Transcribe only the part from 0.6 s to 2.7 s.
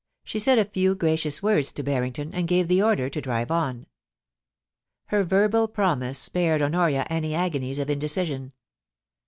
few gracious words to Barrington, and gave